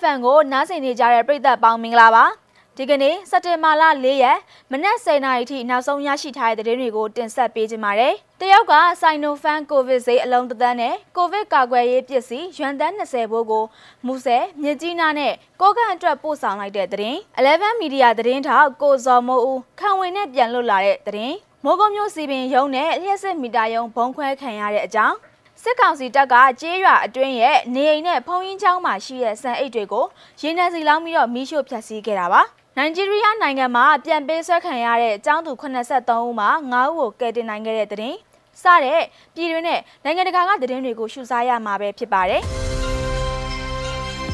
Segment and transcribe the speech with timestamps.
[0.00, 2.24] FM ကိုနားဆင်နေကြတဲ့ပရိသတ်ပေါင်းမင်္ဂလာပါ
[2.76, 4.38] ဒီကနေ့စက်တင်ဘာလ၄ရက်
[4.70, 13.64] မနက်10:00နာရီထိနောက်ဆုံးရရှိထားတဲ့သတင်းတွေကိုတင်ဆက်ပေးကြပါမယ်။တရုတ်ကဆိုင်နိုဖန်ကိုဗစ်ဆေးအလုံးသန်းနဲ့ကိုဗစ်ကာကွယ်ရေးပစ္စည်းရွမ်တန်း20ဘိုးကို
[14.06, 25.16] မူဆယ်မြစ်ကြီးနားနဲ့ကိုကန့်အတွက်ပို့ဆောင်လိုက်တဲ့သတင်း။ Eleven Media သတင်းထောက်ကိုဇော်မိုးဦးခံဝင်နဲ့ပြန်လွတ်လာတဲ့သတင်း။မိုးကုံမျိုးစီပင်ရုံးနဲ့လျှက်စစ်မီတာရုံးဘုံခွဲခံရတဲ့အကြောင်း
[25.62, 30.06] စစ်ကောင်စီတပ်ကကြေးရွာအတွင်းရဲ့နေအိမ်နဲ့ဖုံးရင်ချောင်းမှာရှိတဲ့စံအိတ်တွေကို
[30.40, 32.42] ရေနံစီလောင်းပြီးတော့မီးရှို့ဖျက်ဆီးခဲ့တာပါ။
[32.78, 38.16] နိုင်ဂျီးရီးယားနိုင်ငံမှာပြန်ပေးဆွဲခံရတဲ့ចောင်းသူ83ဦးမှာ9ဦးကိုကယ်တင်နိုင်ခဲ့တဲ့တဲ့တင်
[38.62, 39.02] စတဲ့
[39.34, 42.44] ပြည်တွင်းနဲ့နိုင်ငံတကာကသတင်းတွေကိုရှုစားရမှာပဲဖြစ်ပါတယ်။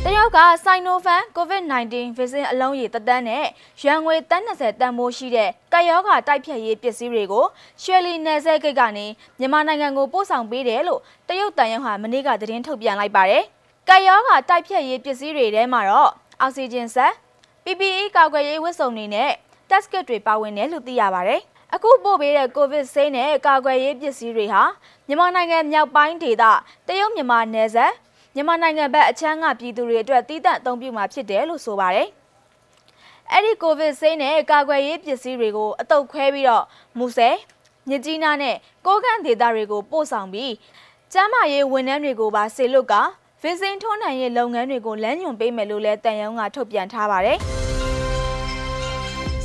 [0.06, 3.44] တရုတ်ကစိုင်နိုဖန် COVID-19 ဗီဇင်အလုံးရည်တသန်းနဲ့
[3.84, 7.44] ရန်ငွေတန်း20တန်မိုးရှိတဲ့ကယောဂါတိုက်ဖြတ်ရေးပစ္စည်းတွေကို
[7.82, 9.06] ရွှေလီနယ်စဲဂိတ်ကနေ
[9.38, 13.44] မြန်မာနိုင်ငံကိုပို့ဆောင်ပေးတယ်လို့တရုတ်တန်ရုံးဟာမနေ့ကသတင်းထုတ်ပြန်လိုက်ပါတယ်။
[13.88, 17.12] ကယောဂါတိုက်ဖြတ်ရေးပစ္စည်းတွေထဲမှာတော့အောက်ဆီဂျင်ဆက်
[17.64, 19.30] PPE ကာကွယ်ရေးဝတ်စုံတွေနဲ့
[19.70, 21.40] test kit တွေပါဝင်တယ်လို့သိရပါတယ်။
[21.74, 24.62] အခုပို့ပေးတဲ့ကိုဗစ်ဆေးနဲ့ကာကွယ်ရေးပစ္စည်းတွေဟာ
[25.06, 26.44] မြန်မာနိုင်ငံမြောက်ပိုင်းဒေသ
[26.88, 27.92] တရုတ်မြန်မာနယ်စပ်
[28.34, 32.08] မြန်မာနိုင်ငံဘက်အချမ်းကပြည်သူတွေအတွက်တည်တံ့အသုံးပြုမှာဖြစ်တယ်လို့ဆိုပါတယ်။
[33.32, 36.64] အဲ့ဒီကိုဗစ်ဆေးနဲ့ကာကွယ်ရေးပစ္စည်းတွေကိုအတုပ်ခွဲပြီးတော့
[36.98, 37.36] မူဆယ်
[37.88, 40.52] မြစ်ကြီးနားနဲ့ကိုကန့်ဒေသတွေကိုပို့ဆောင်ပြီး
[41.12, 42.94] ကျန်းမာရေးဝန်ထမ်းတွေကိုပါဆေလွတ်က
[43.42, 47.40] ဗီဇင်ထွန်းနိုင်ရေးလုပ်ငန်းတွေကိုလမ်းညွှန်ပေးမယ်လို့လည်းတန်ရုံးကထုတ်ပြန်ထားပါတယ်။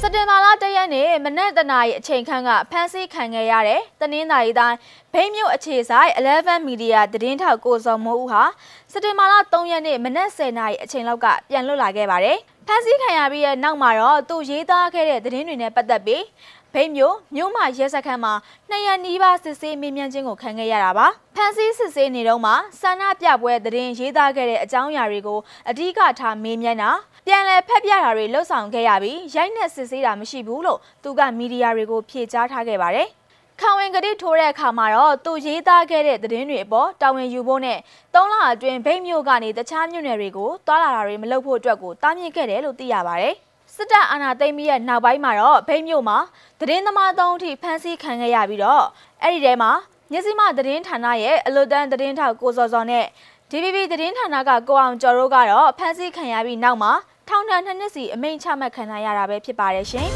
[0.05, 4.77] စက်တင်ဘာလတရက်နေ့မနက်တနာရီအချိန်ခန့်ကဖမ်းဆီးခံခဲ့ရတဲ့တနင်္သာရီတိုင်း
[5.13, 8.43] ဘိန်းမြို့အခြေဆိုင်11 Media သတင်းထောက်ကိုစောမိုးဦးဟာ
[8.91, 16.23] စက်တင်ဘာလ3ရက်နေ့မနက်10နာရီအချိန်လောက်ကပြန်လွတ်လာခဲ့ပါတယ်။ဖမ်းဆီးခံရပြီးတဲ့နောက်မှာတော့သူရေးသားခဲ့တဲ့သတင်းတွေနဲ့ပတ်သက်ပြီး
[16.75, 18.33] ဘိန်းမျိုးမြို့မရဲစခန်းမှာ
[18.69, 26.89] နှစ်ရက်နီးပါးစစ်ဆေးမေးမြန်းခြင်းကိုခံခဲ့ရတာပါဖန်ဆီးစစ်ဆေးနေတော့မှဆန္ဒပြပွဲသတင်းရေးသားခဲ့တဲ့အကြောင်းအရာတွေကိုအဓိကထားမေးမြန်းတာ
[27.27, 33.07] ပြန်လည်ဖက်ပြတာတွေလှုပ်ဆောင်ခဲ့ရပြီးရိုက်နှက်စစ်ဆေးတာမရှိဘူးလို့သူကမီဒီယာတွေကိုဖြေကြားထားခဲ့ပါတယ်
[33.59, 37.79] ခံဝင်ကတိထိုးတဲ့အခါမှာတော့သူရေးသားခဲ့တဲ့သတင်းတွေအပေါ်တာဝန်ယူဖို့နဲ့
[38.13, 43.35] ၃လအတွင်းဗိတ်မြို့ကနေတခြားမြို့နယ်တွေကိုတွာလာတာတွေမလုပ်ဖို့အတွက်ကိုတားမြစ်ခဲ့တယ်လို့သိရပါတယ်
[43.75, 46.17] စစ်တပ်အာဏာသိမ်းပြီးတဲ့နောက်ပိုင်းမှာတော့ဗိတ်မြို့မှာ
[46.59, 48.83] သတင်းသမားသုံးအထိဖမ်းဆီးခံခဲ့ရပြီးတော့
[49.21, 49.71] အဲ့ဒီထဲမှာ
[50.11, 53.05] မြစီမသတင်းဌာနရဲ့အလွတ်တန်းသတင်းထောက်ကိုစောစောနဲ့
[53.51, 56.91] DVB သတင်းဌာနကကိုအောင်ကျော်တို့ကတော့ဖမ်းဆီးခံရပြီးနောက်မှာ
[57.29, 60.09] ထောင်ဒဏ်နှစ်နှစ်စီအမိန့်ချမှတ်ခံရတာပဲဖြစ်ပါတယ်ရှင်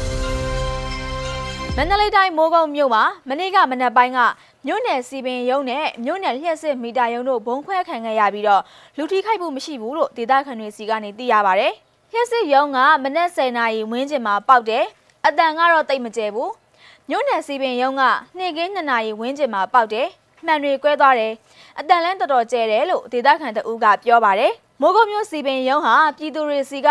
[1.76, 4.18] မန္တလေးတိုင်းမိုးကုတ်မြို့မှာမနေ့ကမနက်ပိုင်းက
[4.66, 8.62] မြို့နယ်စီပင်ရုံးနဲ့မြို့နယ်လျှက်စစ်မီတာရုံးတို့ဘုံခွဲခံခဲ့ရပြီးတော့
[8.96, 11.68] လူထိခိုက်မှုမရှိဘူးလို့ဒေသခံတွေစီကနေသိရပါဗျ။
[12.12, 14.84] လျှက်စစ်ရုံးကမနက်10:00နာရီဝန်းကျင်မှာပေါက်တယ်။
[15.26, 16.50] အတန်ကတော့တိတ်မကျဲဘူး။
[17.08, 18.02] မြို့နယ်စီပင်ရုံးက
[18.38, 20.08] နေ့ကင်း2နာရီဝန်းကျင်မှာပေါက်တယ်။
[20.46, 21.32] မှန်တွေကွဲသွားတယ်။
[21.78, 26.88] အတန်လန်းတော်တော်ကျဲတယ်လို့ဒေသခံတအူးကပြောပါတယ်။မိုးကုတ်မြို့စီပင်ရုံးဟာပြည်သူတွေစီက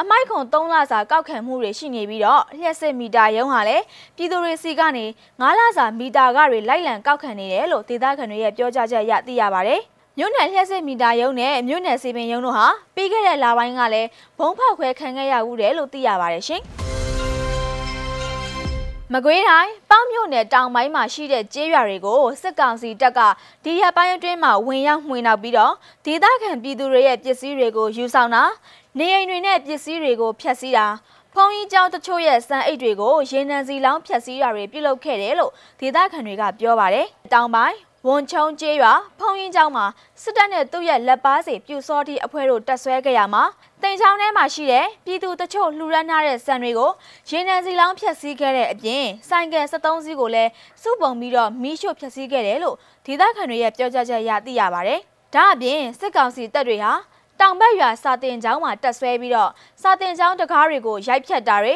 [0.00, 3.84] အမိုက်ခွန်3လစာကောက်ခံမှုတွေရှိနေပြီးတော့လျှက်စစ်မီတာရုံးဟာလည်း
[4.16, 5.04] ပြည်သူတွေစီကနေ
[5.38, 9.82] 9လစာမီတာကတွေလိုက်လံကောက်ခံနေတယ်လို့ဒေသခံတွေရဲ့ပြောကြားချက်အရသိရပါတယ်။
[10.20, 14.08] မြို့နယ်လျှက်စစ်မီတာရုံးနဲ့မြို့နယ်စီပင်ရုံးတို့ဟာပြီးခဲ့တဲ့လပိုင်းကလည်း
[14.38, 16.62] ဘုံဖောက်ခွဲခံခဲ့ရဦးတယ်လို့သိရပါတယ်ရှင်။
[19.12, 23.20] မကွေးတိုင်းပေါင်းမြို့နယ်တောင်ပိုင်းမှာရှိတဲ့ကျေးရွာတွေကိုစစ်ကောင်စီတပ်က
[23.64, 25.74] ဒီရက်ပိုင်းအတွင်းမှာဝင်ရောက်မှွေနှောက်ပြီးတော့
[26.04, 28.44] ဒေသခံပြည်သူတွေရဲ့ပစ္စည်းတွေကိုယူဆောင်တာ
[28.98, 30.86] နေအိမ်တွေနဲ့ပစ္စည်းတွေကိုဖျက်ဆီးတာ
[31.34, 39.86] ဖုံကြီးကျောင်းတချို့ရဲ့စံအိတ်တွေကိုရေနံစီလောင်းဖျက်ဆီးတာတွေပြုလုပ်ခဲ့တယ်လို့ဒေသခံတွေကပြောပါတယ်။တောင်ပိုင်း ဝန်ချုံကျေးရွာဖုံရင်ကျောင်းမှာ
[40.22, 43.42] စစ်တပ်နဲ့သူ့ရဲ့လက်ပါစီပြူစောတိအဖွဲ့တို့တက်ဆွဲကြရမှာ
[43.82, 46.90] တင်ချောင်းထဲမှာရှိတဲ့ပြည်သူတချို့လှူဒန်းထားတဲ့စံတွေကို
[47.30, 50.50] ရေနံစီလောင်းဖျက်ဆီးခဲ့တဲ့အပြင်ဆိုင်ကယ်73စီးကိုလည်း
[50.82, 52.76] စုပုံပြီးတော့မီးရှို့ဖျက်ဆီးခဲ့တယ်လို့
[53.06, 55.00] ဒေသခံတွေရဲ့ပြောကြားချက်အရသိရပါတယ်။
[55.34, 56.92] ဒါအပြင်စစ်ကောင်စီတပ်တွေဟာ
[57.40, 59.50] တောင်ဘက်ရွာစာတင်ကျောင်းမှာတက်ဆွဲပြီးတော့
[59.82, 61.74] စာတင်ကျောင်းတကားတွေကိုရိုက်ဖြတ်တာတွေ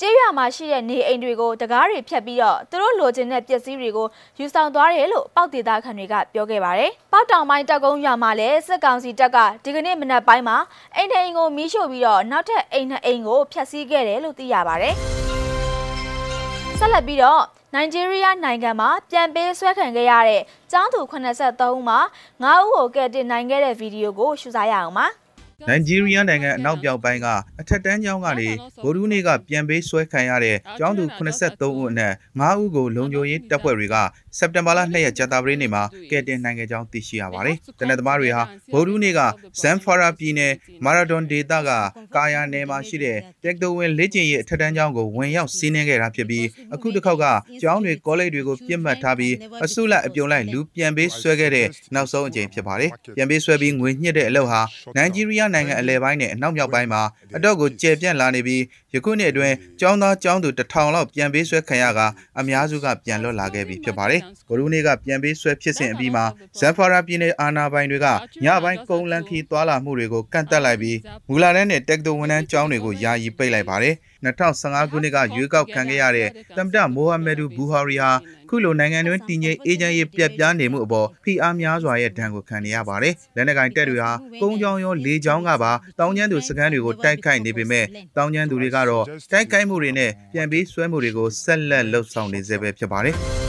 [0.00, 4.06] ကျေးရွာမှာရှိတဲ့နေအိမ်တွေကိုတကားတွေဖြတ်ပြီးတော့သူတို့လိုချင်တဲ့ပစ္စည်းတွေကို
[4.38, 10.56] ယူဆောင်သွားတယ်လို့ပောက်ဒေသခံတွေကပြောခဲ့ပါတယ်။ပောက်တောင်ပိုင်းတက်ကုန်းရွာမှာလည်းစစ်ကောင်စီတပ်ကဒီကနေ့မနက်ပိုင်းမှာ
[10.96, 14.94] အိမ်ထိန်ကိုမီးရှို့ပြီးတော့နောက်ထပ်အိမ်နှစ်အိမ်ကိုဖျက်ဆီးခဲ့တယ်လို့သိရပါတယ်။
[16.78, 17.42] ဆက်လက်ပြီးတော့
[17.74, 21.98] နိုင်ဂျီးရီးယားနိုင်ငံမှာပြန်ပေးဆွဲခံခဲ့ရတဲ့ကျောင်းသူ83ဦးမှာ
[22.42, 25.08] 9ဦးကိုကယ်တင်နိုင်ခဲ့တဲ့ဗီဒီယိုကိုရှုစားရအောင်ပါ။
[25.68, 27.26] နိုင်ဂျီးရီးယားနိုင်ငံအနောက်ပြောင်ပိုင်းက
[27.60, 28.48] အထက်တန်းကျောင်းကနေ
[28.82, 33.96] ဗိုလ်ရူးနေ့ကပြန်ပေးဆွဲခံရတဲ့ကျောင်းသူ83ဦးအနက်9ဦးကိုလုံခြုံရေးတပ်ဖွဲ့တွေက
[34.38, 38.42] စက်တင်ဘာလ2ရက်ကြာသပတေးနေ့မှာကယ်တင်နိုင်ခဲ့ကြောင်းသိရှိရပါတယ်။တနက်သမားတွေဟာ
[38.72, 39.20] ဗုဒ္ဓနေ့က
[39.60, 40.52] ဇန်ဖာရာပြည်နယ်
[40.84, 41.70] မာရာဒွန်ဒေသက
[42.16, 47.24] ကာယာနယ်မှာရှိတဲ့တက်တိုဝင်လေ့ကျင့်ရေးအထက်တန်းကျောင်းကိုဝင်ရောက်စီးနင်းခဲ့တာဖြစ်ပြီးအခုတစ်ခေါက်က
[47.62, 49.34] ကျောင်းတွေကောလိပ်တွေကိုပြစ်မှတ်ထားပြီး
[49.64, 54.60] အစုလိုက်အပြုံလိုက်လူပြန်ပေးဆွဲခဲ့တဲ့နောက်ဆုံးအကြိမ်ဖြစ်ပါတယ်။ပြန်ပေးဆွဲပြီးငွေညှစ်တဲ့အလုပ်ဟာ
[54.96, 57.02] နိုင်ဂျီးရီးယားနိုင်ငံအလဲပိုင်းနဲ့အနောက်မြောက်ပိုင်းမှာ
[57.36, 58.62] အတော့ကိုကျေပြန့်လာနေပြီး
[58.94, 62.00] ယခုနှစ်အတွင်းကျောင်းသားကျောင်းသူတစ်ထောင်လောက်ပြန်ပေးဆွဲခံရက
[62.38, 66.24] အများစုကပြန်လွတ်လာခဲ့ပြီဖြစ်ပါတယ်။ဂိုရူးနေ့ကပြန်ပေးဆွဲဖြစ်စဉ်အပြီးမှာ
[66.58, 68.06] ဇန်ဖာရာပြည်နယ်အာနာပိုင်တွေက
[68.44, 70.98] ညပိုင်းကုန်းလန်းခီးသွာလာမှုတွေကိုကန့်တက်လိုက်ပြီး
[71.28, 78.10] မူလာတန်းနဲ့တက်တိုဝန်ထမ်းကျောင်းတွေကိုယာယီပိတ်လိုက်ပါတယ်။2015ခုနှစ်ကရွေးကောက်ခံခဲ့ရတဲ့သမ္မတမိုဟာမက်ဒူဘူဟာရီဟာ
[78.48, 87.84] ခုလိုနိုင်ငံတွင်းတည်ငြိမ်အေးချမ်းရေးပြတ်ပြားနေမှုအပေါ်ဖိအားများစွာရဲ့ဒဏ်ကိုခံနေရပါတယ်။လက်နက်ကင်တပ်တွေဟာကုန်းချောင်းရောလေချောင်းကပါတောင်ကျန်းသူစခန်းတွေကိုတိုက်ခိုက်နေပေမဲ့
[88.16, 93.16] တောင်ကျန်းသူတွေကတော့တိုက်ခိုက်မှုတွေနဲ့ပြန်ပြီးဆွဲမှုတွေကိုဆက်လက်လှုပ်ဆောင်နေစေပဲဖြစ်ပါတယ်။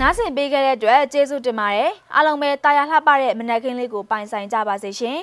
[0.00, 5.18] နားဆင်ပေးခဲ့တဲ့အတွက်ကျေးဇူးတင်ပါတယ်အားလုံးပဲတာယာလှပတဲ့မနက်ခင်းလေးကိုပိုင်ဆိုင်ကြပါစေရှင်